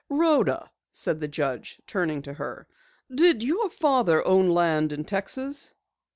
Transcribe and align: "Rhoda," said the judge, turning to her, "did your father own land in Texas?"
"Rhoda," 0.09 0.67
said 0.93 1.19
the 1.19 1.27
judge, 1.27 1.79
turning 1.85 2.23
to 2.23 2.33
her, 2.33 2.65
"did 3.13 3.43
your 3.43 3.69
father 3.69 4.25
own 4.25 4.49
land 4.49 4.91
in 4.91 5.03
Texas?" 5.05 5.75